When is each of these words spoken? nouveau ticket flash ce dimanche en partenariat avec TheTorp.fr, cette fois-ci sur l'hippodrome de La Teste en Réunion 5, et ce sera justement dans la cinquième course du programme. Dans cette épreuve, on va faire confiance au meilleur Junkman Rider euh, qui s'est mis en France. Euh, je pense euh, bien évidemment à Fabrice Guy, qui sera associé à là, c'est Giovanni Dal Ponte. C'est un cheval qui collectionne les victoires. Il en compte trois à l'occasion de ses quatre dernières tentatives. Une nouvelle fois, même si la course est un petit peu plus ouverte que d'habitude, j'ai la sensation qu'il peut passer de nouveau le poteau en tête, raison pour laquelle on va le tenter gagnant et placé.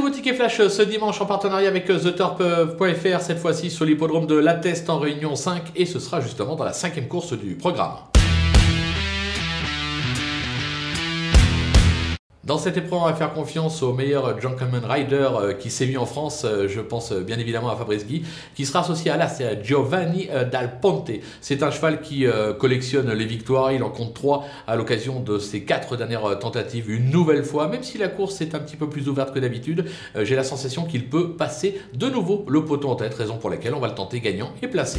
nouveau 0.00 0.14
ticket 0.14 0.32
flash 0.32 0.66
ce 0.66 0.80
dimanche 0.80 1.20
en 1.20 1.26
partenariat 1.26 1.68
avec 1.68 1.84
TheTorp.fr, 1.84 3.20
cette 3.20 3.38
fois-ci 3.38 3.68
sur 3.68 3.84
l'hippodrome 3.84 4.26
de 4.26 4.34
La 4.34 4.54
Teste 4.54 4.88
en 4.88 4.98
Réunion 4.98 5.36
5, 5.36 5.72
et 5.76 5.84
ce 5.84 5.98
sera 5.98 6.22
justement 6.22 6.56
dans 6.56 6.64
la 6.64 6.72
cinquième 6.72 7.06
course 7.06 7.34
du 7.34 7.54
programme. 7.54 8.09
Dans 12.50 12.58
cette 12.58 12.76
épreuve, 12.76 13.02
on 13.02 13.04
va 13.04 13.14
faire 13.14 13.32
confiance 13.32 13.80
au 13.80 13.92
meilleur 13.92 14.40
Junkman 14.40 14.84
Rider 14.84 15.28
euh, 15.40 15.52
qui 15.52 15.70
s'est 15.70 15.86
mis 15.86 15.96
en 15.96 16.04
France. 16.04 16.44
Euh, 16.44 16.66
je 16.66 16.80
pense 16.80 17.12
euh, 17.12 17.20
bien 17.20 17.38
évidemment 17.38 17.70
à 17.70 17.76
Fabrice 17.76 18.04
Guy, 18.04 18.24
qui 18.56 18.66
sera 18.66 18.80
associé 18.80 19.12
à 19.12 19.16
là, 19.16 19.28
c'est 19.28 19.64
Giovanni 19.64 20.28
Dal 20.50 20.80
Ponte. 20.80 21.12
C'est 21.40 21.62
un 21.62 21.70
cheval 21.70 22.00
qui 22.00 22.26
collectionne 22.58 23.12
les 23.12 23.24
victoires. 23.24 23.70
Il 23.70 23.84
en 23.84 23.90
compte 23.90 24.14
trois 24.14 24.46
à 24.66 24.74
l'occasion 24.74 25.20
de 25.20 25.38
ses 25.38 25.62
quatre 25.62 25.96
dernières 25.96 26.40
tentatives. 26.40 26.90
Une 26.90 27.10
nouvelle 27.10 27.44
fois, 27.44 27.68
même 27.68 27.84
si 27.84 27.98
la 27.98 28.08
course 28.08 28.40
est 28.40 28.56
un 28.56 28.58
petit 28.58 28.76
peu 28.76 28.88
plus 28.88 29.08
ouverte 29.08 29.32
que 29.32 29.38
d'habitude, 29.38 29.84
j'ai 30.20 30.34
la 30.34 30.42
sensation 30.42 30.86
qu'il 30.86 31.08
peut 31.08 31.36
passer 31.36 31.80
de 31.94 32.08
nouveau 32.08 32.44
le 32.48 32.64
poteau 32.64 32.88
en 32.88 32.96
tête, 32.96 33.14
raison 33.14 33.36
pour 33.36 33.50
laquelle 33.50 33.74
on 33.74 33.80
va 33.80 33.86
le 33.86 33.94
tenter 33.94 34.18
gagnant 34.18 34.50
et 34.60 34.66
placé. 34.66 34.98